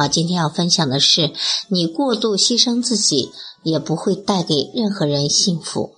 [0.00, 1.30] 好，今天要分享的是，
[1.68, 3.32] 你过度牺牲自己，
[3.62, 5.96] 也不会带给任何人幸福。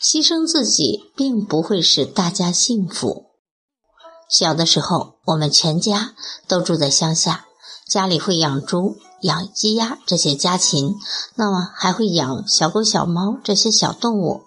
[0.00, 3.24] 牺牲自己，并不会使大家幸福。
[4.28, 6.14] 小的时候，我们全家
[6.46, 7.46] 都住在乡下，
[7.88, 10.94] 家里会养猪、养鸡鸭这些家禽，
[11.34, 14.42] 那么还会养小狗、小猫这些小动物，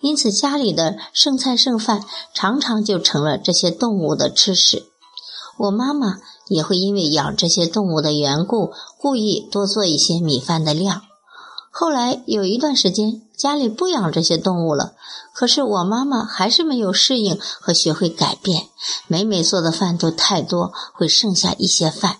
[0.00, 4.92] 因此家里的剩菜剩饭常常就成了这些动物的吃食。
[5.56, 6.18] 我妈妈。
[6.52, 11.02] 也会因为养这些动物的缘故，故意多做一些米饭的量。
[11.70, 14.92] 后来有一段时间，家里不养这些动物了，
[15.32, 18.68] 可是我妈妈还是没有适应和学会改变，
[19.08, 22.18] 每每做的饭都太多，会剩下一些饭。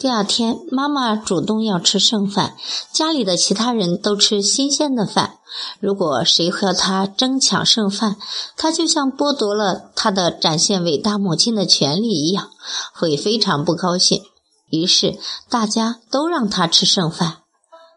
[0.00, 2.54] 第二天，妈妈主动要吃剩饭，
[2.92, 5.38] 家里的其他人都吃新鲜的饭。
[5.80, 8.16] 如果谁和她争抢剩饭，
[8.56, 12.50] 她就像剥夺了她的展现伟大母亲的权利一样，
[12.94, 14.22] 会非常不高兴。
[14.70, 15.18] 于是
[15.50, 17.38] 大家都让她吃剩饭。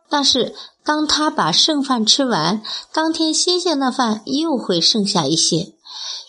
[0.09, 5.75] 但是当她把剩饭吃完，当天新鲜的饭又会剩下一些。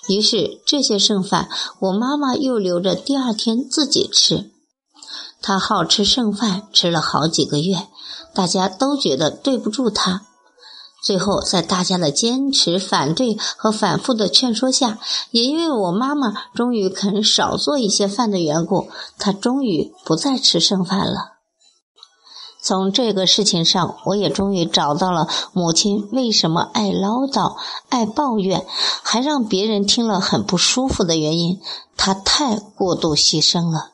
[0.06, 1.48] 于是这些剩饭，
[1.80, 4.50] 我妈妈又留着第二天自己吃。
[5.42, 7.88] 他好吃剩饭，吃了好几个月，
[8.32, 10.22] 大家都觉得对不住他。
[11.02, 15.00] 最后，在大家的坚持、反对和反复的劝说下，
[15.32, 21.32] 也因为我妈妈终于肯少做一些饭的缘故，他终于不再吃剩饭了。
[22.62, 27.56] 从这个事情上，我也终于找到了母亲为什么爱唠叨、
[27.88, 28.64] 爱抱怨，
[29.02, 31.60] 还让别人听了很不舒服的原因。
[31.96, 33.91] 她太过度牺牲了。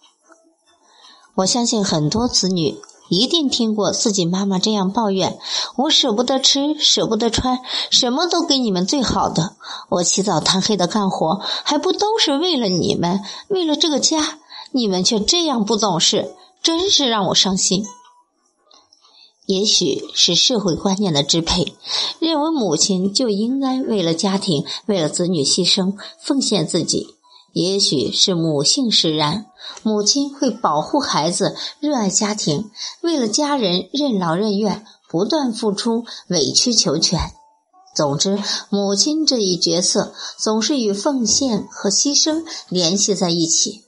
[1.39, 5.39] 我相信很多子女一定听过自己妈妈这样抱怨
[5.79, 7.61] ：“我舍不得吃，舍不得穿，
[7.91, 9.55] 什么都给你们最好的。
[9.89, 14.41] 我起早贪黑的干活，还不都是为了你们，为了这个家？
[14.73, 17.87] 你们却这样不懂事，真是让我伤心。”
[19.47, 21.73] 也许是社会观念的支配，
[22.19, 27.15] 认为母亲就应该为了家庭、为了子女牺牲、奉献自己。
[27.59, 29.47] 也许是母性使然，
[29.83, 32.71] 母亲会保护孩子，热爱家庭，
[33.01, 37.33] 为了家人任劳任怨，不断付出，委曲求全。
[37.97, 43.83] 总之，母亲这一角色总是与奉献和牺牲联系在一起。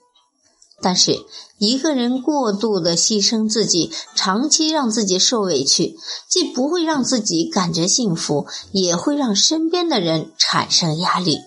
[0.82, 1.24] 但是，
[1.58, 5.96] 一个人过度的牺牲自己，长期让自己受委屈，
[6.28, 11.38] 既不会让自己感觉幸福，也会让身边的人产生压力。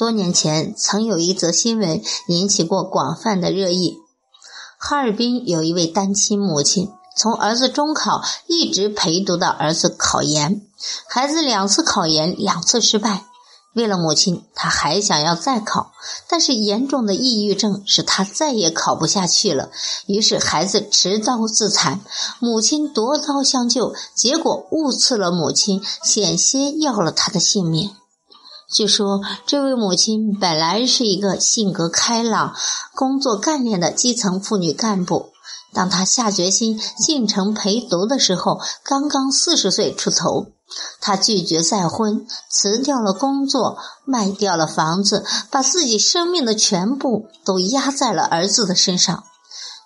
[0.00, 3.98] 多年前，曾有一则新闻引起过广泛的热议。
[4.78, 10.62] 哈尔滨有一位单亲母亲，从儿子中考一直陪读到儿子考研，
[11.06, 13.26] 孩子两次考研两次失败。
[13.74, 15.92] 为了母亲，他还想要再考，
[16.26, 19.68] 但是严重的抑郁症使他再也考不下去了。
[20.06, 22.00] 于是孩子持刀自残，
[22.38, 27.90] 母亲夺刀相救，结果误刺了母亲，险些要了他的性命。
[28.72, 32.54] 据说，这位母亲本来是一个性格开朗、
[32.94, 35.30] 工作干练的基层妇女干部。
[35.72, 40.46] 当她下决心进城陪读的时候，刚刚四十岁出头。
[41.00, 49.24] 她拒绝再婚，辞掉了工作，卖掉了房子，把自己生命的全部都压在了儿子的身上。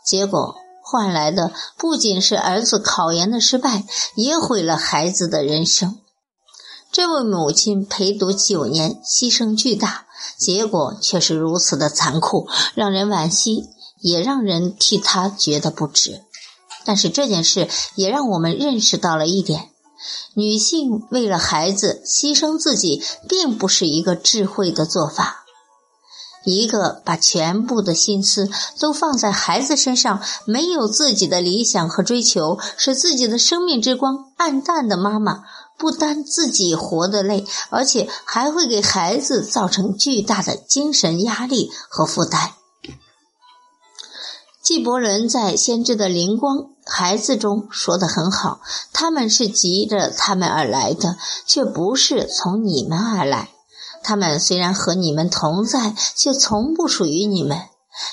[0.07, 3.85] 结果换来的不仅是儿子考研的失败，
[4.15, 5.97] 也毁了孩子的人生。
[6.95, 10.07] 这位母亲陪读九年，牺牲巨大，
[10.39, 12.47] 结果却是如此的残酷，
[12.77, 13.65] 让人惋惜，
[13.99, 16.23] 也让人替她觉得不值。
[16.85, 19.71] 但是这件事也让我们认识到了一点：
[20.35, 25.41] 女性为了孩子牺牲自己，并不是一个智慧的做法。
[26.45, 28.49] 一个把全部的心思
[28.79, 35.43] 都放在孩子身上，没有自己的理想和追求，使自己的生命之光暗淡的妈妈。
[35.77, 42.53] 不单自己活得累，而且还会给孩子造成巨大的精神压力和负担。
[44.63, 48.63] 纪伯伦在《先知的灵光孩子》中说的很好
[48.95, 53.51] ：“他们是急着他们而来的，却不是从你们而来。
[54.03, 57.61] 他们虽然和你们同在，却从不属于你们。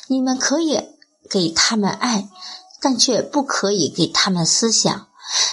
[0.07, 0.81] 你们可以
[1.29, 2.29] 给他们爱，
[2.81, 5.07] 但却不可以给他们思想。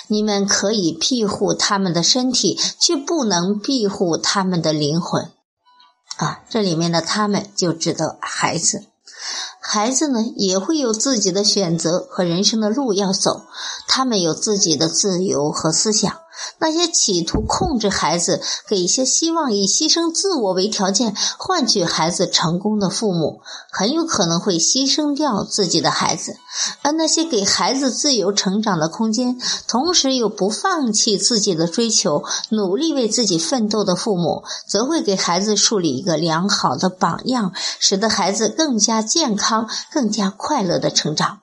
[0.06, 5.30] 你们可以庇护他们的身体，却不能庇护他们的灵魂。
[6.16, 8.86] 啊，这里面的他们就指的孩子。
[9.60, 13.42] 孩子呢，也会有自己的选择和人生的路要走，
[13.86, 16.20] 他们有自己的自由和思想。
[16.58, 23.40] 那些企图控制孩子、给一些希望以牺牲自我为条件换取孩子成功的父母，
[23.70, 26.32] 很有可能会牺牲掉自己的孩子；
[26.82, 41.40] 而那些给孩子自由成长的空间，同时又不放弃自己的追求、努力为自己奋斗的父母，则会给孩子树立一个良好的榜样，使得孩子更加健康、更加快乐的成长。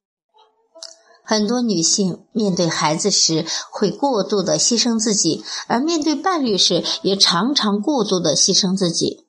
[1.26, 9.26] 很多女性面对孩子时会过度的牺牲自己，而面对伴侣时也常常过度的牺牲自己。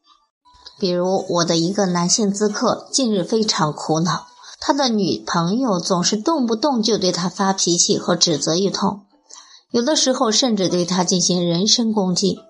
[0.78, 4.26] 比如我的一个男性咨客近日非常苦恼，
[4.60, 9.06] 他的女朋友总是动不动就对他发脾气和指责一通，
[9.70, 12.40] 有的时候甚至对他进行人身攻击，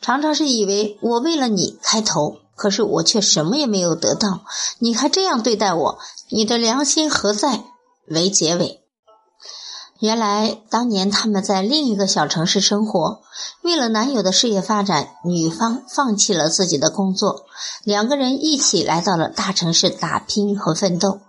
[0.00, 4.44] 常常是以为我为了你开头，可是我却什么也没有得到，
[4.78, 5.98] 你还这样对待我，
[6.28, 7.64] 你的良心何在？
[8.06, 8.83] 为结尾。
[10.00, 13.20] 原来当年他们在另一个小城市生活，
[13.62, 17.44] 为了男友的事业发展，女方放弃了自己的工作，
[17.84, 21.20] 两个人一起来到了大城市打拼和奋斗。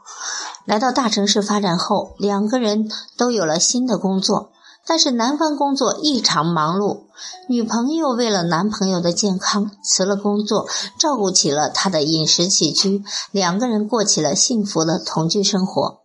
[0.65, 4.49] 来到大城市发展后，两个人都有了新的工作，
[4.83, 7.03] 但是男方工作异常忙碌，
[7.47, 10.67] 女朋友为了男朋友的健康辞了工作，
[10.97, 16.04] 照顾起了他的饮食起居，两个人过起了幸福的同居生活。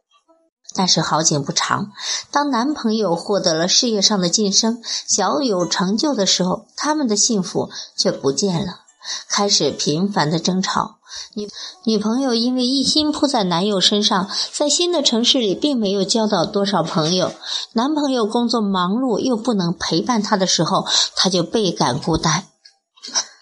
[0.74, 1.92] 但是好景不长，
[2.30, 8.80] 当男朋友获得了事业上的晋升，小有成就的时候，他们的幸福却不见了，
[9.28, 10.96] 开始频繁的争吵。
[11.34, 11.48] 女
[11.84, 17.32] 女朋友因为一心扑在男友身上，在新的城市里并没有交到多少朋友。
[17.72, 20.86] 男朋友工作忙碌又不能陪伴她的时候，
[21.16, 22.44] 她就倍感孤单。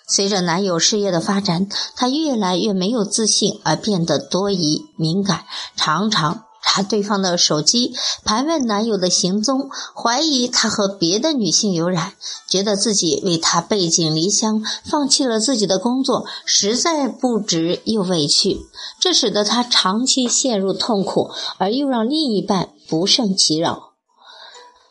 [0.09, 5.45] 随着男友事业的发展，她越来越没有自信，而变得多疑敏感，
[5.77, 6.48] 常常。
[6.71, 7.95] 查对方的手机，
[8.25, 12.13] 盘问男友的行踪，怀疑他和别的女性有染，
[12.47, 18.61] 觉得自己为他背井离乡，放弃了自己的工作，实在不值又委屈，
[19.01, 23.95] 这使得他长期陷入痛苦，而又让另一半不胜其扰。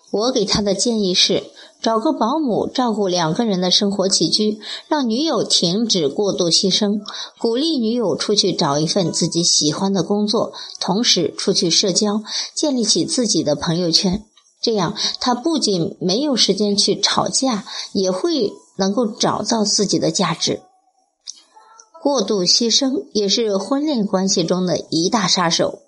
[0.10, 1.44] 我给他的建议是。
[1.88, 7.00] 找个保姆照顾两个人的生活起居，让女友停止过度牺牲，
[7.40, 10.52] 鼓励女友出去找一份自己喜欢的工作，
[10.82, 12.22] 同时出去社交，
[12.54, 14.26] 建立起自己的朋友圈。
[14.62, 17.64] 这样，他不仅没有时间去吵架，
[17.94, 20.60] 也会能够找到自己的价值。
[22.04, 25.80] 过度牺牲也是婚恋关系中的一大杀手。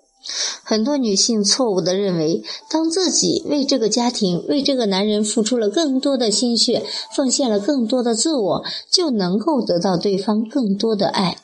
[0.62, 6.84] 很多女性错误的认为，当自己为这个家庭、为这个男人付出了更多的心血，
[7.16, 11.38] 奉献了更多的自我，就能够得到对方更多的爱。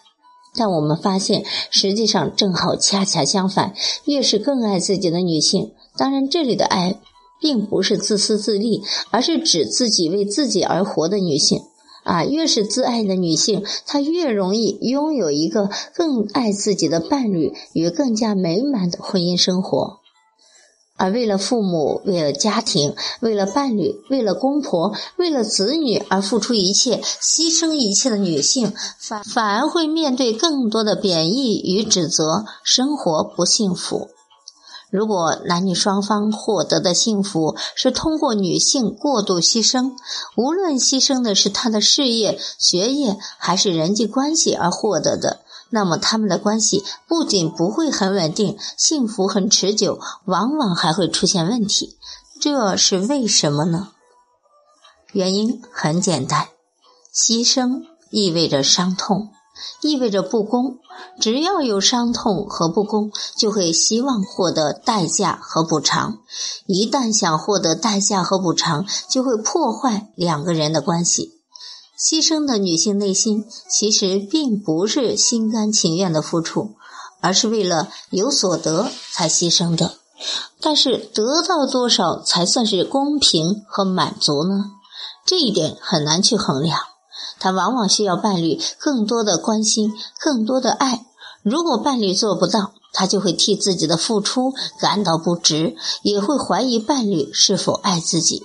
[0.55, 3.75] 但我们发现，实际上正好恰恰相反。
[4.05, 7.01] 越是更爱自己的女性，当然这里的爱，
[7.41, 11.61] 并不是自私自利，而是指自己为自己而活的女性。
[12.07, 19.99] 啊，越是自爱的女性，她越容易拥有一个更爱自己的伴侣与更加美满的婚姻生活。
[20.97, 34.09] 而为了父母、为了家庭、为了伴侣、为了公婆、为了子女而付出一切、牺牲一切的女性，反反而会面对更多的贬义与指责，生活不幸福。
[34.97, 39.93] 如果男女双方获得的幸福是通过女性过度牺牲，
[40.37, 51.99] 无论牺牲的是他的事业、学业还是人际关系而获得的，那么他们的关系不仅不会很稳定、幸福很持久，往往还会出现问题。
[52.41, 53.89] 这是为什么呢？
[55.13, 56.49] 原因很简单，
[57.15, 59.29] 牺牲意味着伤痛。
[59.83, 60.79] 意味着不公，
[61.21, 66.19] 只要有伤痛和不公，就会希望获得代价和补偿。
[66.67, 71.33] 一旦想获得代价和补偿，就会破坏两个人的关系。
[71.99, 76.77] 牺牲的女性内心其实并不是心甘情愿的付出，
[77.23, 79.95] 而是为了有所得才牺牲的。
[80.61, 84.73] 但是得到多少才算是公平和满足呢？
[85.25, 86.79] 这一点很难去衡量。
[87.39, 91.07] 他往往需要伴侣更多的关心，更多的爱。
[91.43, 98.43] 如果伴侣做不到，他就会替自己的付出感到不值，也会怀疑伴侣是否爱自己。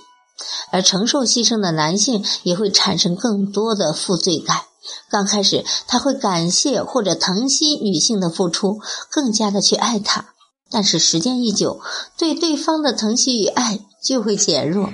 [0.70, 4.62] 而承受牺牲的男性也会产生更多的负罪感。
[5.10, 8.80] 刚开始，他会感谢或者疼惜女性的付出，
[9.10, 10.26] 更加的去爱她。
[10.70, 11.80] 但是时间一久，
[12.16, 14.88] 对对方的疼惜与爱就会减弱，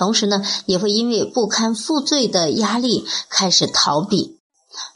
[0.00, 4.38] 同时呢，也会因为不堪负罪的压力开始逃避。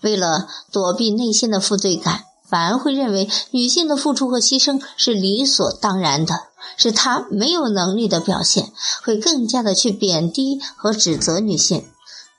[0.01, 6.45] 为了躲避内心的负罪感，反而会认为女性的付出和牺牲是理所当然的，
[6.79, 11.85] 是她没有能力的表现，会更加的去贬低和指责女性。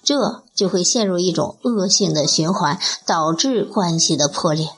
[0.03, 4.69] 这就会陷入一种恶性的循环，导致关系的破裂。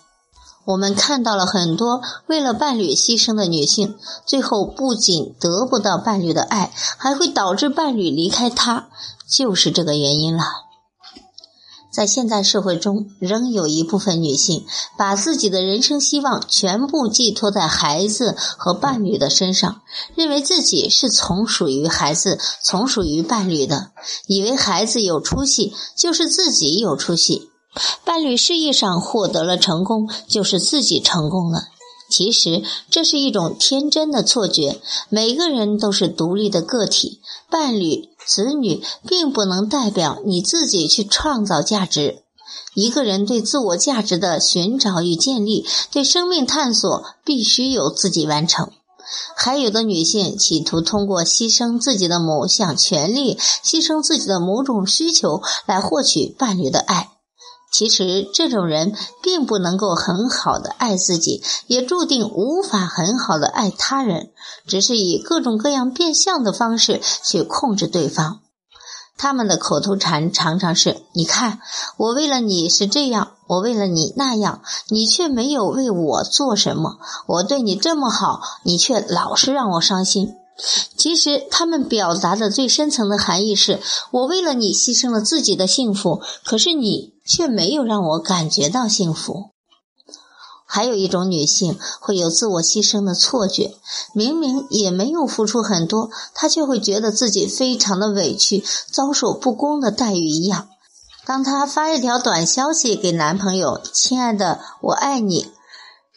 [0.67, 3.95] 我们看到了很多为了伴侣牺牲的女性，
[4.25, 8.89] 最后不仅得不到伴侣的爱，还会导致伴侣离开她，
[9.29, 10.43] 就是这个原因了。
[11.89, 14.65] 在现代社会中，仍有一部分女性
[14.97, 19.81] 把自己的人生希望全部寄托在孩子和伴侣的身上，
[20.15, 23.91] 认为自己是从属于孩子、从属于伴侣的，
[24.27, 27.49] 以为孩子有出息就是自己有出息，
[28.05, 31.67] 伴侣事业上获得了成功就是自己成功了。
[32.09, 34.79] 其实这是一种天真的错觉。
[35.09, 37.19] 每个人都是独立的个体，
[37.49, 42.23] 伴侣、子女并不能代表你自己去创造价值。
[42.73, 48.71] 一个人对自我价值的寻找与建立，对生命探索，必须由自己完成。
[49.35, 57.16] 还有的女性企图通过牺牲自己的某项权利，牺牲自己的某种需求，来获取伴侣的爱。
[57.69, 64.31] 其实，这种人并不能够很好的爱自己，也注定无法很好的爱他人，
[64.65, 68.39] 只是以各种各样变相的方式去控制对方。
[69.17, 71.59] 他们的口头禅常常是：“你看，
[71.97, 76.97] 我为了你是这样，我为了你那样，你却没有为我做什么。
[77.27, 80.35] 我对你这么好，你却老是让我伤心。”
[80.97, 83.79] 其实，他们表达的最深层的含义是：
[84.11, 89.51] 我为了你牺牲了自己的幸福，可是你却没有让我感觉到幸福。
[90.65, 93.77] 还有一种女性会有自我牺牲的错觉，
[94.13, 100.67] 明明也没有付出很多，她却会觉得自己非常的委屈，遭受不公的待遇一样。
[101.25, 105.51] 当她发一条短消息给男朋友：“亲爱的，我爱你。”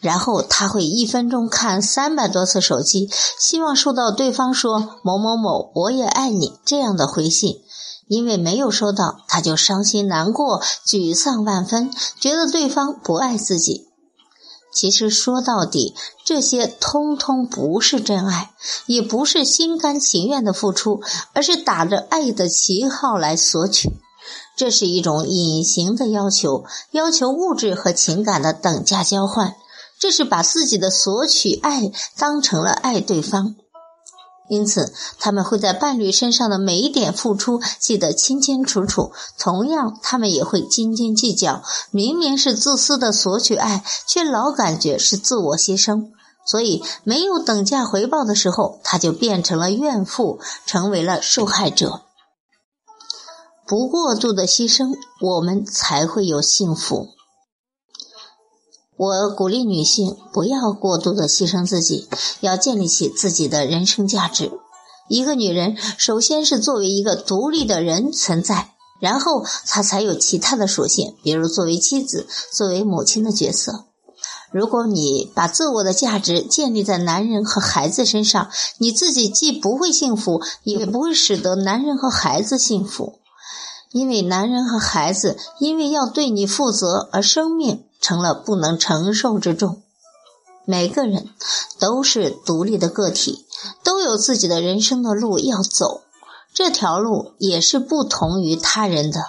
[0.00, 7.62] 然后他会一分钟看三百多次手机，希望收到对方说“某某某，我也爱你”这样的回信。
[8.08, 13.86] 因为没有收到，他就伤心难过、沮丧万分，觉得对方不爱自己。
[14.74, 18.50] 其实说到底，这些通通不是真爱，
[18.86, 21.00] 也不是心甘情愿的付出，
[21.34, 23.92] 而是打着爱的旗号来索取。
[24.56, 29.54] 这是一种隐形的要求，要求物质和情感的等价交换。
[30.00, 33.54] 这是把自己的索取爱当成了爱对方，
[34.48, 39.12] 因此他们会在伴侣身上的每一点付出记得清清楚楚。
[39.38, 46.10] 同样，他们也会斤斤计较，明明是自私的索取爱，却老感觉是自我牺牲。
[46.46, 52.00] 所以，没有等价回报的时候，他就变成了怨妇，成为了受害者。
[53.66, 57.10] 不过度的牺牲，我们才会有幸福。
[59.00, 62.06] 我鼓励女性不要过度的牺牲自己，
[62.40, 64.52] 要建立起自己的人生价值。
[65.08, 73.86] 一个女人首先是作为一个独立的人存在，然后她才有其他的属性，比如作为妻子、作为母亲的角色。
[74.52, 83.14] 如果你把自我的价值建立在男人和孩子身上，你自己既不会幸福，也不会使得男人和孩子幸福，
[83.92, 87.84] 因为男人和孩子因为要对你负责而生命。
[88.00, 89.82] 成了不能承受之重。
[90.64, 91.28] 每个人
[91.78, 93.46] 都是独立的个体，
[93.82, 96.02] 都有自己的人生的路要走。
[96.52, 99.20] 这条路也是不同于他人的。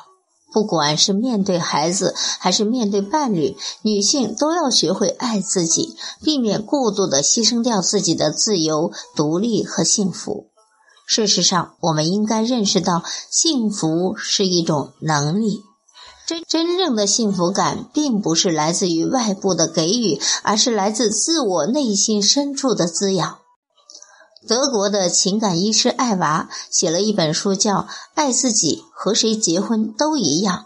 [0.53, 10.47] 不管是面对孩子，还是面对伴侣，女性都要学会爱自己，避免过度的牺牲掉自己的自由、独立和幸福。
[11.05, 15.63] 事实上，我们应该认识到，幸福是一种能力。
[16.31, 23.39] 真真正的幸福感，并不是来自于外部的给予，而是来自自我内心深处的滋养。
[24.47, 27.79] 德国的情感医师艾娃写了一本书，叫
[28.13, 30.57] 《爱自己和谁结婚都一样》。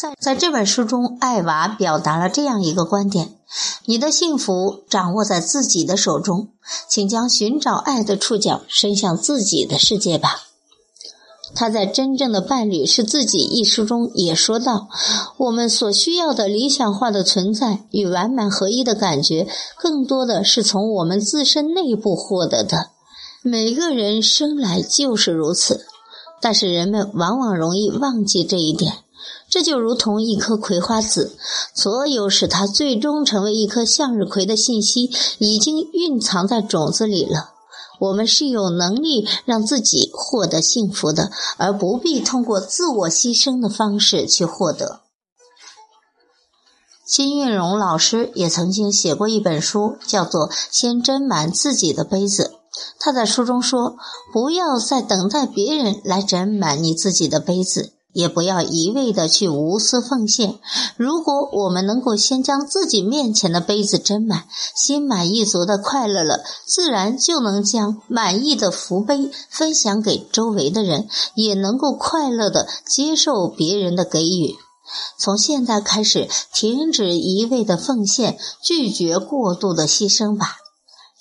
[0.00, 3.34] 在在这本书中，艾娃表达了这样一个观点：
[3.86, 6.50] 你的幸福掌握在自己的手中，
[6.88, 10.41] 请将寻找爱的触角伸向自己的世界吧。
[11.62, 14.88] 他在《真正的伴侣是自己》一书中也说到，
[15.36, 19.46] 我们所需要的理想化的存在与完满合一的感觉，
[19.78, 22.88] 更多的是从我们自身内部获得的。
[23.44, 25.86] 每个人生来就是如此，
[26.40, 28.94] 但是人们往往容易忘记这一点。
[29.48, 31.36] 这就如同一颗葵花籽，
[31.76, 37.51] 所有使它最终成为一颗向日葵的信息，已经蕴藏在种子里了。
[38.02, 45.02] 我们是有能力让自己获得幸福的，而不必通过自我牺牲的方式去获得。
[47.06, 52.54] 金运荣老师也曾经写过一本书，叫做《先斟满自己的杯子》。
[52.98, 53.96] 他在书中说
[54.32, 60.58] ：“不要再等待别人来斟满你自己的杯子。”也不要一味的去无私奉献。
[60.96, 64.44] 如果我们能够先将自己面前的杯子斟满，
[64.76, 74.54] 心满意足的快乐了，自然就能将满意的福杯分享给周围的人，也能够快乐的接受别人的给予。
[75.16, 80.56] 从现在开始，停止一味的奉献，拒绝过度的牺牲吧。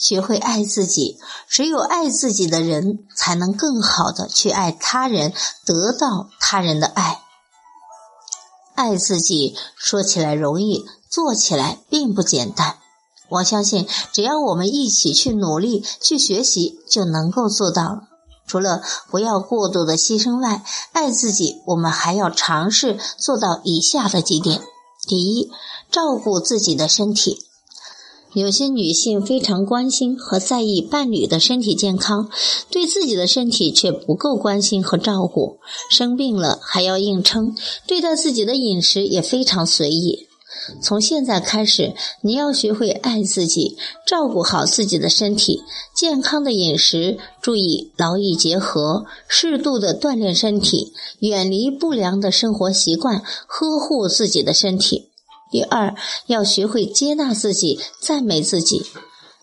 [0.01, 5.31] 学会爱自己，只有爱自己的人，才能更好的去爱他人，
[5.63, 7.21] 得到他人的爱。
[8.73, 12.77] 爱自己说起来容易，做起来并不简单。
[13.29, 18.01] 我相信，只要我们一起去努力、去学习，就能够做到。
[18.47, 18.81] 除了
[19.11, 24.63] 不要过度的牺牲外，爱自己，我们还要尝试做到以下的几点：
[25.07, 25.51] 第一，
[25.91, 27.50] 照顾自己的身体。
[28.33, 32.29] 有些女性非常关心和在意伴侣的身体健康，
[32.69, 35.57] 对自己的身体却不够关心和照顾，
[35.89, 37.53] 生病了还要硬撑，
[37.85, 40.27] 对待自己的饮食也非常随意。
[40.81, 45.61] 从现在开始，你要学会爱自己，照顾好自己的身体，
[45.93, 55.10] 健康的饮食，注意劳逸结合，适度的锻炼身体，远离不良的生活习惯，呵护自己的身体。
[55.51, 55.93] 第二，
[56.27, 58.85] 要学会接纳自己，赞美自己。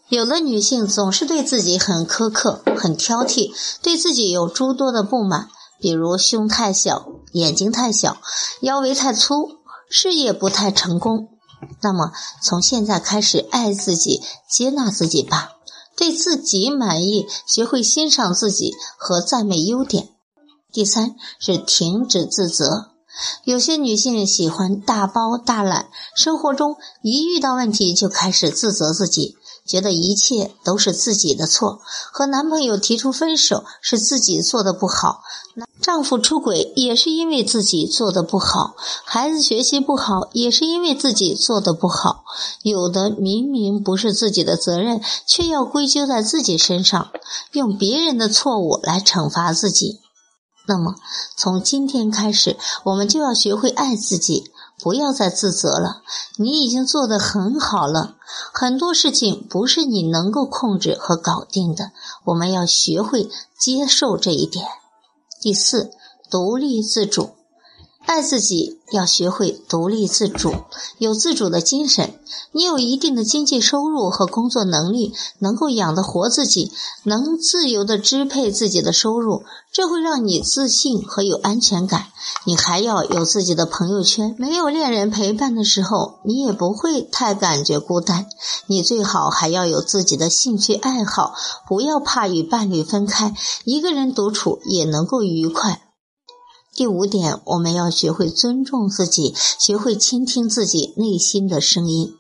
[0.09, 5.49] 有的女性总是对自己很苛刻、很挑剔，对自己有诸多的不满，
[5.79, 8.17] 比如胸太小、眼睛太小、
[8.63, 9.51] 腰围太粗、
[9.91, 11.29] 事业不太成功。
[11.83, 12.13] 那么，
[12.43, 15.51] 从现在开始爱自己、接纳自己吧，
[15.95, 20.09] 对自己满意，学会欣赏自己和赞美优点。
[20.73, 22.93] 第三是停止自责。
[23.45, 31.81] 有些女性喜欢大包大揽，生活中一遇到问题就开始自责自己，觉得一切都是自己的错。
[32.13, 35.23] 和男朋友提出分手是自己做的不好，
[35.81, 42.25] 丈夫出轨也是因为自己做的不好，孩子学习不好也是因为自己做的不好。
[42.63, 47.09] 有的明明不是自己的责任，却要归咎在自己身上，
[47.53, 50.01] 用别人的错误来惩罚自己。
[50.69, 50.97] 那么，
[51.35, 56.03] 从今天开始，我们就要学会爱自己，不要再自责了。
[56.37, 58.17] 你已经做得很好了，
[58.53, 61.93] 很多事情不是你能够控制和搞定的，
[62.25, 64.67] 我们要学会接受这一点。
[65.41, 65.91] 第四，
[66.31, 67.31] 独立自主。
[68.09, 70.55] 爱自己要学会独立自主，
[70.97, 72.15] 有自主的精神。
[72.53, 82.07] 你有一定的经济收入和工作能力，能够养得活自己，能自由的支配自己的收入，这会让你自信和有安全感。
[82.47, 88.25] 你还要有自己的朋友圈，没有恋人陪伴的时候，你也不会太感觉孤单。
[88.69, 91.35] 你最好还要有自己的兴趣爱好，
[91.69, 95.83] 不要怕与伴侣分开，一个人独处也能够愉快。
[96.79, 102.15] 第五点，我们要学会尊重自己，学会倾听自己内心的声音。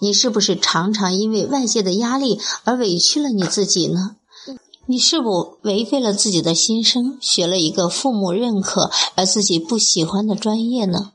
[0.00, 4.16] 你是不是常常因为外界的压力而委屈了你自己呢？
[4.86, 11.12] 你是否违背了自己的心声，学了一个父母认可而自己不喜欢的专业呢？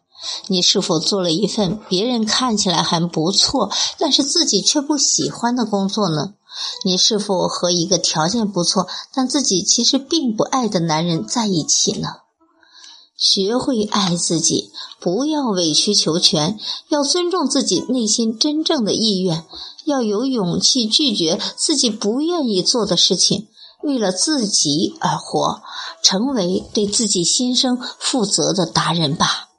[0.48, 6.36] 你是否做了一份别人看起来很不错，但是自己却不喜欢的工作呢？
[6.86, 12.21] 你是否和一个条件不错，但自己其实并不爱的男人在一起呢？
[13.22, 19.46] 学会爱自己，不要委曲求全，要尊重自己内心真正的意愿，
[19.86, 23.48] 要有勇气拒绝自己不愿意做的事情，
[23.84, 25.62] 为了自己而活，
[26.02, 29.50] 成为对自己心声负责的达人吧。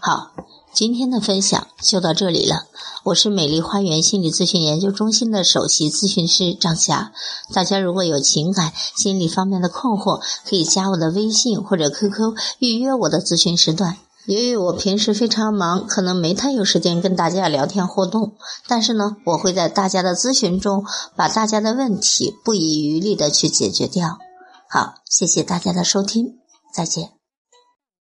[0.00, 0.32] 好。
[0.76, 2.66] 今天的分享就到这里了，
[3.02, 7.12] 我是美丽花园心理咨询研究中心的首席咨询师张霞。
[7.54, 13.96] 大家如果有情感、心理方面的困惑，可以加我的微信或者 QQ 预约我的咨询时段。
[14.26, 18.34] 由于我平时非常忙，可能没太有时间跟大家聊天互动，
[18.68, 20.84] 但是呢，我会在大家的咨询中
[21.16, 24.18] 把大家的问题不遗余力的去解决掉。
[24.68, 26.34] 好，谢谢大家的收听，
[26.70, 27.15] 再见。